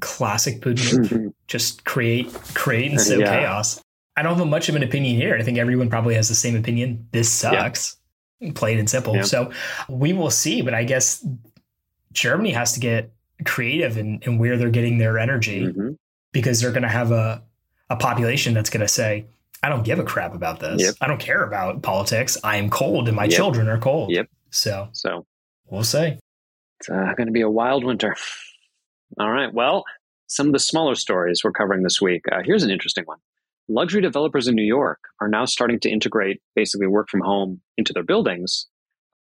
classic 0.00 0.60
Putin. 0.60 1.32
just 1.48 1.84
create 1.84 2.32
create 2.54 2.90
and 2.92 3.00
uh, 3.00 3.02
sow 3.02 3.18
yeah. 3.18 3.40
chaos. 3.40 3.82
I 4.16 4.22
don't 4.22 4.36
have 4.36 4.46
much 4.46 4.68
of 4.68 4.76
an 4.76 4.82
opinion 4.82 5.16
here. 5.16 5.36
I 5.36 5.42
think 5.42 5.58
everyone 5.58 5.88
probably 5.88 6.14
has 6.14 6.28
the 6.28 6.34
same 6.34 6.56
opinion. 6.56 7.08
This 7.12 7.30
sucks, 7.30 7.96
yeah. 8.40 8.52
plain 8.54 8.78
and 8.78 8.88
simple. 8.88 9.16
Yeah. 9.16 9.22
So 9.22 9.52
we 9.88 10.12
will 10.12 10.30
see. 10.30 10.60
But 10.60 10.74
I 10.74 10.84
guess 10.84 11.26
Germany 12.12 12.50
has 12.50 12.72
to 12.74 12.80
get 12.80 13.10
creative 13.44 13.96
in, 13.96 14.20
in 14.22 14.38
where 14.38 14.56
they're 14.56 14.70
getting 14.70 14.98
their 14.98 15.18
energy 15.18 15.66
mm-hmm. 15.66 15.90
because 16.32 16.60
they're 16.60 16.72
going 16.72 16.82
to 16.82 16.88
have 16.88 17.10
a, 17.10 17.42
a 17.90 17.96
population 17.96 18.54
that's 18.54 18.70
going 18.70 18.82
to 18.82 18.88
say, 18.88 19.26
I 19.62 19.68
don't 19.68 19.84
give 19.84 19.98
a 19.98 20.04
crap 20.04 20.34
about 20.34 20.60
this. 20.60 20.82
Yep. 20.82 20.94
I 21.00 21.06
don't 21.06 21.20
care 21.20 21.44
about 21.44 21.82
politics. 21.82 22.36
I 22.44 22.56
am 22.56 22.68
cold 22.68 23.08
and 23.08 23.16
my 23.16 23.24
yep. 23.24 23.32
children 23.32 23.68
are 23.68 23.78
cold. 23.78 24.10
Yep. 24.10 24.28
So, 24.50 24.88
so 24.92 25.24
we'll 25.68 25.84
see. 25.84 26.18
It's 26.80 26.88
uh, 26.90 27.14
going 27.16 27.28
to 27.28 27.32
be 27.32 27.42
a 27.42 27.50
wild 27.50 27.84
winter. 27.84 28.16
All 29.20 29.30
right. 29.30 29.52
Well, 29.52 29.84
some 30.26 30.48
of 30.48 30.52
the 30.52 30.58
smaller 30.58 30.96
stories 30.96 31.42
we're 31.44 31.52
covering 31.52 31.82
this 31.82 32.00
week. 32.00 32.24
Uh, 32.30 32.42
here's 32.44 32.62
an 32.62 32.70
interesting 32.70 33.04
one 33.04 33.18
luxury 33.68 34.00
developers 34.00 34.48
in 34.48 34.54
New 34.54 34.64
York 34.64 35.00
are 35.20 35.28
now 35.28 35.44
starting 35.44 35.80
to 35.80 35.90
integrate 35.90 36.40
basically 36.54 36.86
work 36.86 37.08
from 37.08 37.20
home 37.20 37.60
into 37.76 37.92
their 37.92 38.02
buildings. 38.02 38.66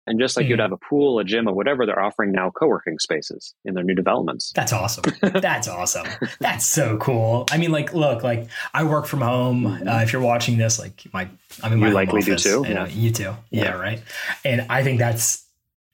And 0.07 0.19
just 0.19 0.35
like 0.35 0.47
mm. 0.47 0.49
you'd 0.49 0.55
hmm. 0.57 0.63
have 0.63 0.71
a 0.71 0.77
pool, 0.77 1.19
a 1.19 1.23
gym, 1.23 1.47
or 1.47 1.53
whatever, 1.53 1.85
they're 1.85 2.01
offering 2.01 2.31
now 2.31 2.49
co 2.49 2.65
working 2.65 2.97
spaces 2.97 3.53
in 3.65 3.75
their 3.75 3.83
new 3.83 3.93
developments. 3.93 4.51
That's 4.55 4.73
awesome. 4.73 5.03
That's 5.21 5.67
awesome. 5.67 6.07
That's 6.39 6.65
so 6.65 6.97
cool. 6.97 7.45
I 7.51 7.57
mean, 7.57 7.71
like, 7.71 7.93
look, 7.93 8.23
like 8.23 8.47
I 8.73 8.83
work 8.83 9.05
from 9.05 9.21
home. 9.21 9.63
Mm-hmm. 9.63 9.87
Uh, 9.87 10.01
if 10.01 10.11
you're 10.11 10.23
watching 10.23 10.57
this, 10.57 10.79
like, 10.79 11.03
my 11.13 11.29
I'm 11.61 11.73
in 11.73 11.79
my 11.79 11.89
you 11.89 11.93
likely 11.93 12.21
office, 12.21 12.41
do 12.41 12.63
too. 12.63 12.69
Yeah, 12.69 12.87
you 12.87 13.11
too. 13.11 13.35
Yeah, 13.51 13.63
yeah, 13.63 13.71
right. 13.77 14.01
And 14.43 14.65
I 14.71 14.83
think 14.83 14.97
that's 14.97 15.45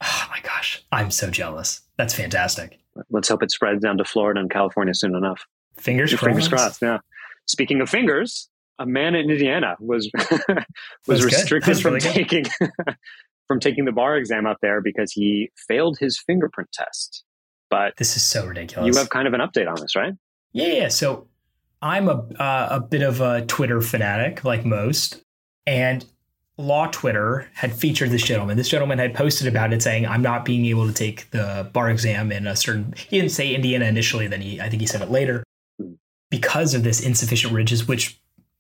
oh 0.02 0.28
my 0.30 0.40
gosh, 0.42 0.84
I'm 0.92 1.12
so 1.12 1.30
jealous. 1.30 1.82
That's 1.98 2.14
fantastic. 2.14 2.80
Let's 3.10 3.28
hope 3.28 3.44
it 3.44 3.52
spreads 3.52 3.82
down 3.82 3.98
to 3.98 4.06
Florida 4.06 4.40
and 4.40 4.50
California 4.50 4.94
soon 4.94 5.16
enough. 5.16 5.46
Fingers 5.78 6.12
crossed. 6.12 6.24
Fingers 6.24 6.48
crossed. 6.48 6.82
Yeah. 6.82 7.00
Speaking 7.48 7.82
of 7.82 7.90
fingers, 7.90 8.50
a 8.80 8.86
man 8.86 9.16
in 9.16 9.30
Indiana 9.30 9.76
was 9.80 10.10
was 11.08 11.24
restricted 11.24 11.80
from 11.80 11.96
really 11.96 12.02
taking 12.02 12.46
from 13.48 13.60
taking 13.60 13.86
the 13.86 13.92
bar 13.92 14.18
exam 14.18 14.46
out 14.46 14.58
there 14.62 14.82
because 14.82 15.12
he 15.12 15.50
failed 15.68 15.98
his 16.00 16.20
fingerprint 16.20 16.72
test. 16.72 17.24
But 17.70 17.96
this 17.98 18.16
is 18.16 18.24
so 18.24 18.46
ridiculous. 18.46 18.88
You 18.88 19.00
have 19.00 19.10
kind 19.10 19.28
of 19.28 19.34
an 19.34 19.42
update 19.42 19.68
on 19.68 19.80
this, 19.82 19.96
right? 19.96 20.14
Yeah. 20.54 20.68
yeah. 20.68 20.88
So 20.90 21.28
I'm 21.82 22.08
a 22.08 22.26
uh, 22.40 22.68
a 22.72 22.80
bit 22.80 23.02
of 23.02 23.22
a 23.22 23.46
Twitter 23.46 23.82
fanatic, 23.82 24.44
like 24.44 24.66
most, 24.66 25.22
and 25.66 26.06
Law 26.58 26.88
Twitter 26.88 27.48
had 27.54 27.74
featured 27.74 28.10
this 28.10 28.24
gentleman. 28.24 28.58
This 28.58 28.70
gentleman 28.70 29.00
had 29.00 29.14
posted 29.14 29.48
about 29.48 29.74
it, 29.74 29.82
saying, 29.82 30.06
"I'm 30.08 30.22
not 30.22 30.46
being 30.46 30.66
able 30.66 30.88
to 30.88 30.94
take 30.94 31.30
the 31.32 31.70
bar 31.74 31.90
exam 31.90 32.32
in 32.32 32.48
a 32.48 32.56
certain." 32.56 32.94
He 32.98 33.20
didn't 33.20 33.32
say 33.32 33.54
Indiana 33.54 33.86
initially. 33.86 34.28
Then 34.28 34.42
he, 34.42 34.60
I 34.60 34.70
think 34.70 34.82
he 34.82 34.88
said 34.88 35.02
it 35.02 35.12
later. 35.12 35.44
Because 36.30 36.74
of 36.74 36.84
this 36.84 37.02
insufficient 37.02 37.54
ridges, 37.54 37.88
which 37.88 38.20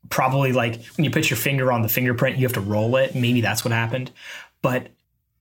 probably 0.09 0.53
like 0.53 0.83
when 0.95 1.05
you 1.05 1.11
put 1.11 1.29
your 1.29 1.37
finger 1.37 1.71
on 1.71 1.81
the 1.81 1.89
fingerprint, 1.89 2.37
you 2.37 2.45
have 2.45 2.53
to 2.53 2.61
roll 2.61 2.95
it. 2.95 3.15
Maybe 3.15 3.41
that's 3.41 3.65
what 3.65 3.71
happened. 3.71 4.11
But 4.61 4.89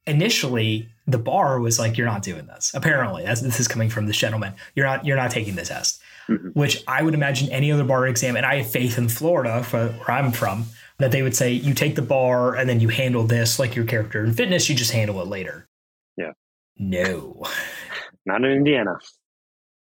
initially, 0.06 0.88
the 1.06 1.18
bar 1.18 1.61
was 1.61 1.78
like, 1.78 1.97
"You're 1.97 2.06
not 2.06 2.23
doing 2.23 2.47
this." 2.47 2.73
Apparently, 2.75 3.25
as 3.25 3.42
this 3.42 3.61
is 3.61 3.68
coming 3.68 3.90
from 3.90 4.06
this 4.06 4.16
gentleman, 4.16 4.54
you're 4.75 4.87
not 4.87 5.04
you're 5.04 5.16
not 5.16 5.30
taking 5.30 5.54
the 5.54 5.64
test. 5.64 6.00
Mm-hmm. 6.28 6.49
Which 6.59 6.83
I 6.88 7.02
would 7.02 7.14
imagine 7.14 7.49
any 7.50 7.71
other 7.71 7.85
bar 7.85 8.06
exam, 8.09 8.37
and 8.37 8.45
I 8.45 8.56
have 8.56 8.71
faith 8.71 8.99
in 8.99 9.09
Florida, 9.09 9.62
for 9.62 9.88
where 9.88 10.11
I'm 10.11 10.33
from, 10.33 10.66
that 10.99 11.12
they 11.12 11.23
would 11.23 11.37
say 11.37 11.52
you 11.52 11.73
take 11.73 11.95
the 11.95 12.02
bar 12.02 12.56
and 12.56 12.68
then 12.68 12.80
you 12.80 12.88
handle 12.88 13.25
this 13.25 13.59
like 13.59 13.76
your 13.76 13.85
character 13.85 14.25
in 14.25 14.33
fitness, 14.33 14.68
you 14.68 14.75
just 14.75 14.90
handle 14.90 15.21
it 15.21 15.28
later. 15.28 15.68
Yeah. 16.16 16.33
No. 16.78 17.45
Not 18.26 18.45
in 18.45 18.50
Indiana. 18.50 18.99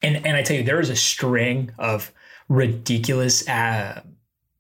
And 0.01 0.25
and 0.25 0.36
I 0.36 0.43
tell 0.43 0.57
you, 0.57 0.63
there 0.63 0.79
is 0.79 0.89
a 0.89 0.96
string 0.96 1.72
of 1.77 2.12
ridiculous 2.50 3.48
uh, 3.48 4.01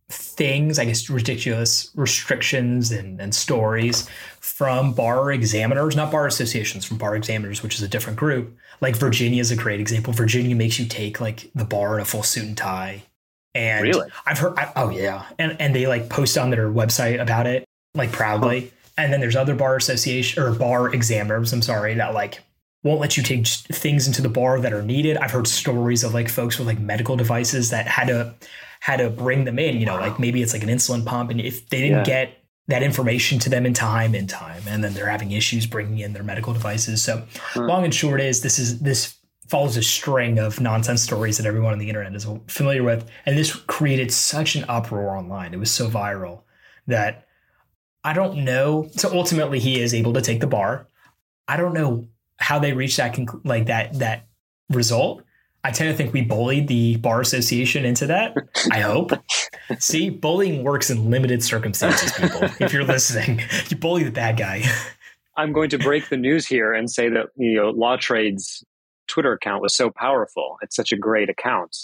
things, 0.09 0.79
I 0.79 0.85
guess 0.85 1.09
ridiculous 1.09 1.91
restrictions 1.95 2.91
and, 2.91 3.19
and 3.19 3.35
stories 3.35 4.07
from 4.39 4.93
bar 4.93 5.31
examiners, 5.31 5.95
not 5.95 6.11
bar 6.11 6.27
associations, 6.27 6.85
from 6.85 6.97
bar 6.97 7.15
examiners, 7.15 7.61
which 7.61 7.75
is 7.75 7.81
a 7.81 7.87
different 7.87 8.17
group. 8.17 8.55
Like 8.79 8.95
Virginia 8.95 9.41
is 9.41 9.51
a 9.51 9.55
great 9.55 9.79
example. 9.79 10.13
Virginia 10.13 10.55
makes 10.55 10.79
you 10.79 10.85
take 10.85 11.19
like 11.19 11.51
the 11.55 11.65
bar 11.65 11.95
in 11.95 12.01
a 12.01 12.05
full 12.05 12.23
suit 12.23 12.45
and 12.45 12.57
tie. 12.57 13.03
And 13.53 13.83
really? 13.83 14.09
I've 14.25 14.37
heard, 14.37 14.57
I, 14.57 14.71
oh 14.75 14.89
yeah, 14.89 15.25
and 15.39 15.59
and 15.59 15.73
they 15.73 15.87
like 15.87 16.09
post 16.09 16.37
on 16.37 16.51
their 16.51 16.69
website 16.69 17.19
about 17.19 17.47
it, 17.47 17.65
like 17.95 18.11
proudly. 18.11 18.61
Huh. 18.61 18.67
And 18.99 19.13
then 19.13 19.19
there's 19.19 19.35
other 19.35 19.55
bar 19.55 19.75
association 19.75 20.41
or 20.41 20.53
bar 20.53 20.93
examiners. 20.93 21.53
I'm 21.53 21.61
sorry 21.61 21.95
that 21.95 22.13
like 22.13 22.41
won't 22.87 23.01
let 23.01 23.17
you 23.17 23.23
take 23.23 23.45
things 23.47 24.07
into 24.07 24.21
the 24.21 24.29
bar 24.29 24.59
that 24.59 24.73
are 24.73 24.81
needed. 24.81 25.17
I've 25.17 25.31
heard 25.31 25.47
stories 25.47 26.03
of 26.03 26.13
like 26.13 26.29
folks 26.29 26.57
with 26.57 26.67
like 26.67 26.79
medical 26.79 27.15
devices 27.15 27.69
that 27.69 27.87
had 27.87 28.07
to 28.07 28.33
had 28.79 28.97
to 28.97 29.09
bring 29.09 29.45
them 29.45 29.59
in. 29.59 29.77
You 29.77 29.85
know, 29.85 29.95
like 29.95 30.19
maybe 30.19 30.41
it's 30.41 30.53
like 30.53 30.63
an 30.63 30.69
insulin 30.69 31.05
pump, 31.05 31.29
and 31.29 31.41
if 31.41 31.69
they 31.69 31.81
didn't 31.81 31.99
yeah. 31.99 32.03
get 32.03 32.43
that 32.67 32.83
information 32.83 33.39
to 33.39 33.49
them 33.49 33.65
in 33.65 33.73
time, 33.73 34.13
in 34.13 34.27
time, 34.27 34.61
and 34.67 34.83
then 34.83 34.93
they're 34.93 35.09
having 35.09 35.31
issues 35.31 35.65
bringing 35.65 35.99
in 35.99 36.13
their 36.13 36.23
medical 36.23 36.53
devices. 36.53 37.03
So, 37.03 37.25
long 37.55 37.83
and 37.83 37.93
short 37.93 38.21
is 38.21 38.41
this 38.41 38.59
is 38.59 38.79
this 38.79 39.15
follows 39.47 39.77
a 39.77 39.83
string 39.83 40.39
of 40.39 40.59
nonsense 40.59 41.01
stories 41.01 41.37
that 41.37 41.45
everyone 41.45 41.71
on 41.71 41.79
the 41.79 41.87
internet 41.87 42.13
is 42.13 42.27
familiar 42.47 42.83
with. 42.83 43.09
And 43.25 43.37
this 43.37 43.55
created 43.55 44.11
such 44.11 44.57
an 44.57 44.65
uproar 44.67 45.15
online. 45.15 45.53
It 45.53 45.59
was 45.59 45.71
so 45.71 45.89
viral 45.89 46.41
that 46.85 47.27
I 48.03 48.11
don't 48.11 48.43
know. 48.43 48.89
So 48.91 49.09
ultimately, 49.13 49.59
he 49.59 49.79
is 49.79 49.93
able 49.93 50.13
to 50.13 50.21
take 50.21 50.41
the 50.41 50.47
bar. 50.47 50.87
I 51.47 51.55
don't 51.55 51.73
know 51.73 52.07
how 52.37 52.59
they 52.59 52.73
reached 52.73 52.97
that 52.97 53.13
conc- 53.13 53.41
like 53.43 53.65
that 53.67 53.99
that 53.99 54.27
result. 54.69 55.23
I 55.63 55.71
tend 55.71 55.91
to 55.91 55.97
think 55.97 56.13
we 56.13 56.21
bullied 56.21 56.67
the 56.67 56.95
bar 56.97 57.19
association 57.19 57.83
into 57.83 58.07
that. 58.07 58.35
I 58.71 58.79
hope. 58.79 59.11
See, 59.79 60.09
bullying 60.09 60.63
works 60.63 60.89
in 60.89 61.09
limited 61.09 61.43
circumstances, 61.43 62.11
people. 62.13 62.43
if 62.59 62.71
you're 62.71 62.85
listening, 62.85 63.41
you 63.67 63.75
bully 63.75 64.03
the 64.03 64.11
bad 64.11 64.37
guy. 64.37 64.63
I'm 65.35 65.51
going 65.51 65.69
to 65.71 65.77
break 65.77 66.09
the 66.09 66.15
news 66.15 66.47
here 66.47 66.73
and 66.73 66.89
say 66.89 67.09
that 67.09 67.27
you 67.35 67.55
know 67.55 67.71
Law 67.71 67.97
Trades 67.97 68.63
Twitter 69.07 69.33
account 69.33 69.61
was 69.61 69.75
so 69.75 69.89
powerful. 69.89 70.57
It's 70.61 70.75
such 70.75 70.91
a 70.91 70.97
great 70.97 71.29
account, 71.29 71.75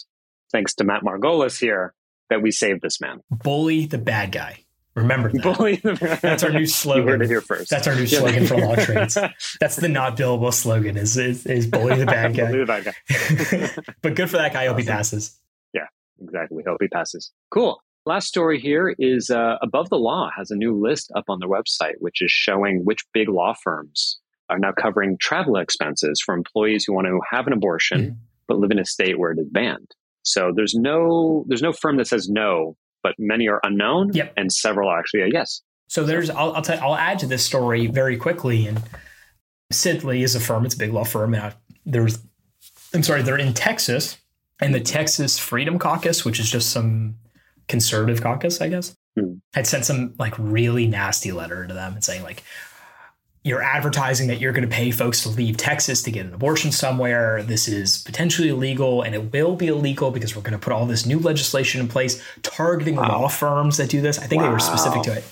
thanks 0.51 0.73
to 0.75 0.83
Matt 0.83 1.03
Margolis 1.03 1.59
here, 1.59 1.93
that 2.29 2.41
we 2.41 2.51
saved 2.51 2.81
this 2.81 3.01
man. 3.01 3.21
Bully 3.31 3.85
the 3.85 3.97
bad 3.97 4.31
guy. 4.31 4.59
Remember 4.95 5.29
that. 5.33 5.41
Bully 5.41 5.77
the 5.77 6.19
That's 6.21 6.43
our 6.43 6.51
new 6.51 6.67
slogan. 6.67 7.03
You 7.03 7.09
heard 7.11 7.21
it 7.23 7.27
here 7.27 7.41
first. 7.41 7.69
That's 7.69 7.87
our 7.87 7.95
new 7.95 8.07
slogan 8.07 8.45
for 8.45 8.57
law 8.57 8.75
trades. 8.75 9.17
That's 9.59 9.75
the 9.77 9.89
not 9.89 10.17
billable 10.17 10.53
slogan 10.53 10.97
is, 10.97 11.17
is, 11.17 11.45
is 11.45 11.67
bully 11.67 11.97
the 11.97 12.05
bad 12.05 12.35
guy. 12.35 12.47
bully 12.47 12.59
the 12.59 12.65
bad 12.65 12.85
guy. 12.85 13.83
but 14.01 14.15
good 14.15 14.29
for 14.29 14.37
that 14.37 14.53
guy. 14.53 14.63
I 14.63 14.67
hope 14.67 14.79
he 14.79 14.85
passes. 14.85 15.39
Yeah, 15.73 15.87
exactly. 16.21 16.63
Hope 16.65 16.77
he 16.81 16.87
passes. 16.87 17.31
Cool. 17.49 17.81
Last 18.05 18.27
story 18.27 18.59
here 18.59 18.93
is 18.99 19.29
uh, 19.29 19.55
Above 19.61 19.89
the 19.89 19.97
Law 19.97 20.29
has 20.37 20.51
a 20.51 20.55
new 20.55 20.77
list 20.79 21.11
up 21.15 21.25
on 21.29 21.39
their 21.39 21.49
website, 21.49 21.95
which 21.99 22.21
is 22.21 22.31
showing 22.31 22.83
which 22.83 22.99
big 23.13 23.29
law 23.29 23.53
firms 23.63 24.19
are 24.49 24.59
now 24.59 24.73
covering 24.73 25.17
travel 25.17 25.55
expenses 25.55 26.21
for 26.23 26.35
employees 26.35 26.83
who 26.83 26.93
want 26.93 27.07
to 27.07 27.19
have 27.31 27.47
an 27.47 27.53
abortion 27.53 28.01
mm-hmm. 28.01 28.15
but 28.47 28.59
live 28.59 28.71
in 28.71 28.79
a 28.79 28.85
state 28.85 29.17
where 29.17 29.31
it 29.31 29.39
is 29.39 29.47
banned. 29.49 29.95
So 30.23 30.51
there's 30.55 30.75
no 30.75 31.45
there's 31.47 31.61
no 31.61 31.73
firm 31.73 31.97
that 31.97 32.07
says 32.07 32.29
no, 32.29 32.77
but 33.03 33.15
many 33.19 33.47
are 33.47 33.59
unknown, 33.63 34.11
yep. 34.13 34.33
and 34.37 34.51
several 34.51 34.89
are 34.89 34.99
actually 34.99 35.21
a 35.21 35.27
yes. 35.27 35.61
So 35.87 36.03
there's 36.03 36.29
I'll 36.29 36.53
I'll, 36.53 36.61
tell, 36.61 36.79
I'll 36.81 36.95
add 36.95 37.19
to 37.19 37.27
this 37.27 37.45
story 37.45 37.87
very 37.87 38.17
quickly. 38.17 38.65
And 38.65 38.81
Sidley 39.71 40.23
is 40.23 40.35
a 40.35 40.39
firm; 40.39 40.65
it's 40.65 40.75
a 40.75 40.77
big 40.77 40.93
law 40.93 41.03
firm. 41.03 41.33
And 41.33 41.43
I, 41.43 41.53
there's 41.85 42.19
I'm 42.93 43.03
sorry, 43.03 43.21
they're 43.21 43.37
in 43.37 43.53
Texas, 43.53 44.17
and 44.61 44.73
the 44.73 44.79
Texas 44.79 45.37
Freedom 45.37 45.77
Caucus, 45.77 46.23
which 46.23 46.39
is 46.39 46.49
just 46.49 46.71
some 46.71 47.15
conservative 47.67 48.21
caucus, 48.21 48.61
I 48.61 48.69
guess, 48.69 48.95
hmm. 49.17 49.35
had 49.53 49.67
sent 49.67 49.85
some 49.85 50.13
like 50.17 50.33
really 50.37 50.87
nasty 50.87 51.31
letter 51.31 51.65
to 51.65 51.73
them 51.73 51.93
and 51.93 52.03
saying 52.03 52.23
like 52.23 52.43
you're 53.43 53.61
advertising 53.61 54.27
that 54.27 54.39
you're 54.39 54.53
going 54.53 54.67
to 54.67 54.73
pay 54.73 54.89
folks 54.91 55.23
to 55.23 55.29
leave 55.29 55.57
Texas 55.57 56.01
to 56.03 56.11
get 56.11 56.25
an 56.25 56.33
abortion 56.33 56.71
somewhere. 56.71 57.43
This 57.43 57.67
is 57.67 58.01
potentially 58.03 58.49
illegal 58.49 59.01
and 59.01 59.13
it 59.13 59.33
will 59.33 59.55
be 59.55 59.67
illegal 59.67 60.11
because 60.11 60.35
we're 60.35 60.41
going 60.41 60.53
to 60.53 60.59
put 60.59 60.71
all 60.71 60.85
this 60.85 61.05
new 61.05 61.19
legislation 61.19 61.81
in 61.81 61.87
place 61.87 62.23
targeting 62.41 62.95
wow. 62.95 63.21
law 63.21 63.27
firms 63.27 63.77
that 63.77 63.89
do 63.89 64.01
this. 64.01 64.17
I 64.17 64.27
think 64.27 64.41
wow. 64.41 64.47
they 64.47 64.53
were 64.53 64.59
specific 64.59 65.03
to 65.03 65.13
it. 65.13 65.25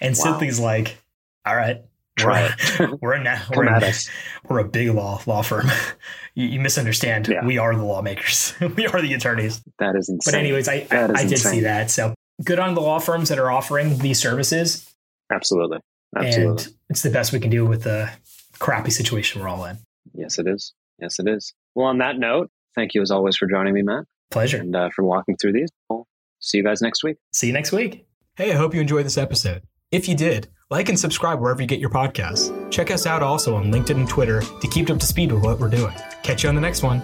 And 0.00 0.16
wow. 0.18 0.38
Like, 0.64 0.98
all 1.44 1.56
right, 1.56 1.82
Right. 2.24 2.50
we're 3.00 3.12
a 3.12 3.22
na- 3.22 3.38
we're, 3.54 3.64
a, 3.64 3.92
we're 4.48 4.58
a 4.58 4.64
big 4.64 4.90
law 4.90 5.20
law 5.26 5.42
firm. 5.42 5.66
you, 6.34 6.48
you 6.48 6.60
misunderstand. 6.60 7.28
Yeah. 7.28 7.44
We 7.44 7.58
are 7.58 7.74
the 7.74 7.84
lawmakers. 7.84 8.54
we 8.76 8.86
are 8.86 9.00
the 9.00 9.14
attorneys. 9.14 9.62
That 9.78 9.96
is 9.96 10.08
insane. 10.08 10.32
But 10.32 10.38
anyways, 10.38 10.68
I 10.68 10.86
I, 10.90 11.12
I 11.14 11.24
did 11.24 11.38
see 11.38 11.60
that. 11.60 11.90
So 11.90 12.14
good 12.44 12.58
on 12.58 12.74
the 12.74 12.80
law 12.80 12.98
firms 12.98 13.28
that 13.28 13.38
are 13.38 13.50
offering 13.50 13.98
these 13.98 14.18
services. 14.18 14.92
Absolutely. 15.30 15.78
Absolutely. 16.16 16.64
And 16.64 16.74
it's 16.90 17.02
the 17.02 17.10
best 17.10 17.32
we 17.32 17.40
can 17.40 17.50
do 17.50 17.66
with 17.66 17.84
the 17.84 18.10
crappy 18.58 18.90
situation 18.90 19.40
we're 19.40 19.48
all 19.48 19.64
in. 19.64 19.78
Yes, 20.14 20.38
it 20.38 20.46
is. 20.46 20.72
Yes, 21.00 21.18
it 21.18 21.28
is. 21.28 21.54
Well, 21.74 21.86
on 21.86 21.98
that 21.98 22.18
note, 22.18 22.50
thank 22.74 22.94
you 22.94 23.02
as 23.02 23.10
always 23.10 23.36
for 23.36 23.46
joining 23.46 23.74
me, 23.74 23.82
Matt. 23.82 24.04
Pleasure. 24.30 24.58
And 24.58 24.74
uh, 24.74 24.90
for 24.94 25.04
walking 25.04 25.36
through 25.36 25.52
these. 25.52 25.68
We'll 25.88 26.06
see 26.40 26.58
you 26.58 26.64
guys 26.64 26.82
next 26.82 27.04
week. 27.04 27.16
See 27.32 27.46
you 27.46 27.52
next 27.52 27.72
week. 27.72 28.06
Hey, 28.36 28.52
I 28.52 28.56
hope 28.56 28.74
you 28.74 28.80
enjoyed 28.80 29.06
this 29.06 29.18
episode. 29.18 29.62
If 29.90 30.08
you 30.08 30.14
did, 30.14 30.48
like 30.70 30.88
and 30.88 30.98
subscribe 30.98 31.40
wherever 31.40 31.62
you 31.62 31.68
get 31.68 31.80
your 31.80 31.90
podcasts. 31.90 32.52
Check 32.70 32.90
us 32.90 33.06
out 33.06 33.22
also 33.22 33.54
on 33.54 33.72
LinkedIn 33.72 33.96
and 33.96 34.08
Twitter 34.08 34.40
to 34.42 34.68
keep 34.68 34.90
up 34.90 34.98
to 34.98 35.06
speed 35.06 35.32
with 35.32 35.42
what 35.42 35.58
we're 35.58 35.68
doing. 35.68 35.94
Catch 36.22 36.42
you 36.42 36.48
on 36.48 36.54
the 36.54 36.60
next 36.60 36.82
one. 36.82 37.00